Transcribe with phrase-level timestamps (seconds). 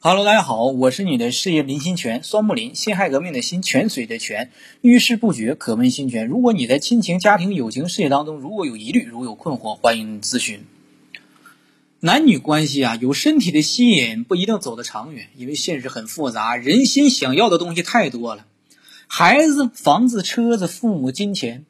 [0.00, 6.28] Hello，大家好，我是你的事业林心泉，双木林，辛亥革命的辛，泉水的泉，遇事不决，可问心泉。
[6.28, 10.64] 如果你在亲情、家庭、友情、事业当中如果有疑虑，如有困惑，欢迎咨询。
[11.98, 18.46] 男女关系啊，有身体的吸引不一定走得长远，因为现实很复杂，人心想要的东西太多了，
[19.08, 21.64] 孩子、房子、车子、父母、金钱，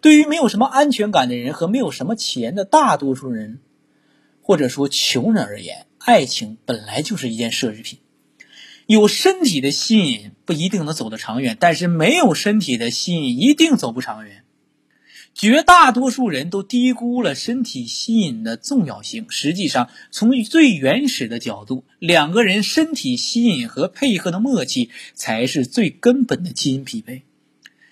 [0.00, 3.60] 对于没有什么安全感的人和没有什么钱的大多数人，
[4.42, 5.86] 或者说穷人而言。
[6.00, 7.98] 爱情本来就是一件奢侈品，
[8.86, 14.44] 有身体的吸引不一定能走得长远，但是没有身体的吸引一定走不长远。
[15.32, 19.26] 绝大多数人都低估了身体吸引的重要性。
[19.28, 27.22] 实际上，从最原始的角度，两个人身体吸引和配合的默契才是最根本的基因匹配。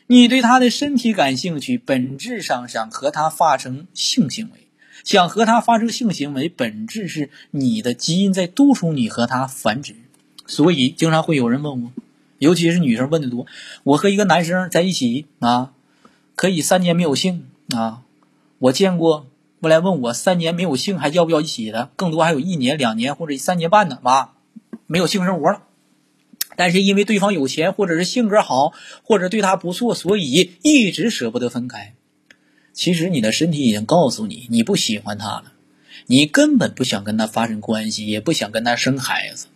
[0.09, 4.68] 你对他的身体感兴趣，本质上想和他发生性行为。
[5.05, 9.95] 想和他发生性行为，本质是你的基因在督促你和他繁殖，
[10.47, 11.91] 所以经常会有人问我，
[12.39, 13.47] 尤其是女生问的多，
[13.85, 15.73] 我和一个男生在一起啊，
[16.35, 18.03] 可以三年没有性啊？
[18.59, 19.27] 我见过
[19.61, 24.35] 过来问我三年没有性还要不要一起的，更多还有一年、两年或者三年半的啊，
[24.87, 25.63] 没有性生活了，
[26.57, 28.73] 但是因为对方有钱或者是性格好
[29.03, 31.95] 或者对他不错，所以一直舍不得分开。
[32.79, 35.53] 其实你的身体已经告诉你，你不喜欢他了，
[36.07, 39.49] 你根本不想跟他发生关系，也不想跟他生孩子。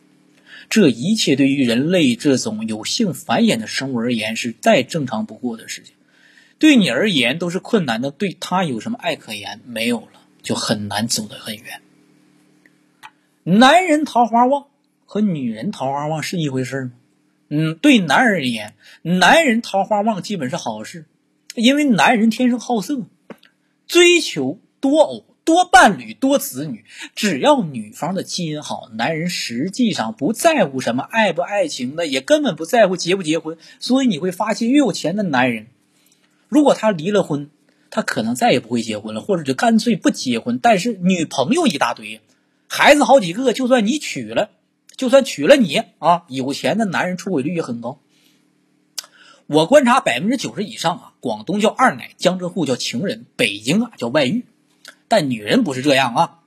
[0.68, 5.94] 这一切对于人类这种有性繁衍的生物而言是再正常不过的事情。
[6.58, 9.60] 对你而言都是困难的，对他有什么爱可言？
[9.64, 11.80] 没有了，就很难走得很远。
[13.44, 14.66] 男人桃花旺
[15.04, 16.90] 和女人桃花旺是一回事吗？
[17.50, 21.04] 嗯，对男人而言，男人桃花旺基本是好事。
[21.54, 23.02] 因为男人天生好色，
[23.86, 26.84] 追求多偶、多伴侣、多子女。
[27.14, 33.58] 只要女方的基因好，男人实际上不在乎什么爱不爱情的，也根本不在乎结不结婚。
[33.78, 35.66] 所以你会发现，越有钱的男人，
[36.48, 37.50] 如果他离了婚，
[37.90, 40.58] 他可能再也不会结婚了，或者就干脆不结婚。
[40.58, 42.22] 但是女朋友一大堆，
[42.66, 44.48] 孩子好几个，就算你娶了，
[44.96, 48.00] 就算娶了你啊，有钱的男人出轨率也很高。
[49.52, 54.46] 我观察百分之九十以上啊，广东叫二奶，江浙沪叫情人，北京啊叫外遇，
[55.08, 56.38] 但女人不是这样啊。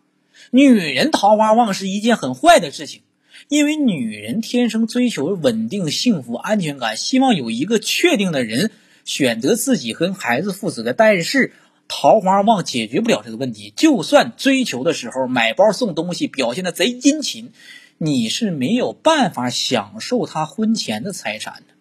[0.50, 3.02] 女人桃花旺是一件很坏的事情，
[3.48, 8.72] 因为女人天生追求稳定、幸福、安全感，希望有一个确定的人
[9.04, 10.92] 选择自己跟孩子负责。
[10.92, 11.54] 但是
[11.88, 17.52] 桃花旺解决不了这个问题，就算追求的时候买包送东西，表现的贼殷勤，
[18.00, 21.75] 你是没有办法享受他婚前的财产的。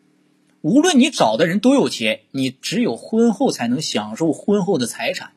[0.65, 5.33] 无论你找的人多有钱，你只有婚后才能享受婚后的财产，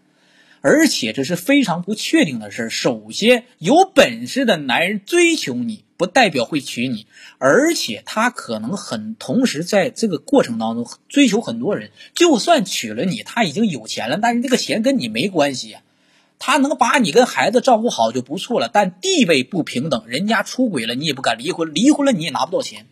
[0.62, 7.08] 而且这是非常不确定的事首先，有本事的男人追求你，不代表会娶你，
[7.40, 11.92] 而且他可能很同时在这个过程当中追求很多人。
[12.16, 15.82] 就算娶了你，他已经有钱了，但是这个钱跟你没关系呀。
[16.40, 22.86] 他能把你跟孩子照顾好就不错了，但地位不平等，人家出轨了，你也不敢离婚，离婚了你也拿不到钱。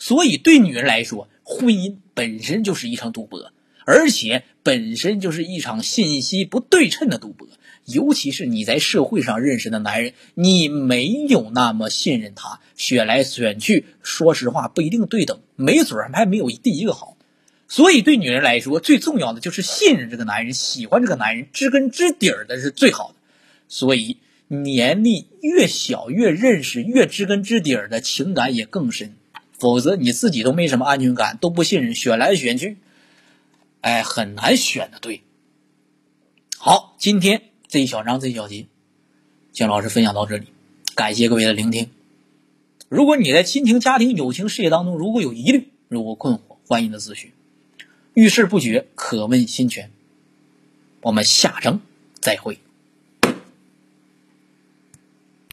[0.00, 3.52] 所以，对女人来说，婚姻本身就是一场赌博，
[3.84, 7.48] 而且本身就是一场信息不对称的赌博。
[7.84, 17.16] 尤其是你在社会上认识的男人，你没有那么信任他，选来选去，说实话不一定对等，没准还没有第一个好。
[17.66, 23.14] 所以，对女人来说，最重要的就是信任这个男人，喜欢这个男人，知根知底儿的是最好的。
[23.66, 29.14] 所以，年龄越小，越认识，越知根知底儿的情感也更深。
[29.62, 32.78] 否则你自己都没什么安全感，都不信任，选来选去，
[33.80, 35.22] 哎，很难选的对。
[36.58, 38.66] 好，今天这一小章这一小节，
[39.52, 40.48] 姜老师分享到这里，
[40.96, 41.90] 感谢各位的聆听。
[42.88, 47.30] 如果你在亲情、家庭、友情、事业当中如果有疑虑、如果困惑，欢迎的咨询。
[48.14, 49.92] 遇事不决，可问心泉。
[51.02, 51.80] 我们下章
[52.20, 52.58] 再会。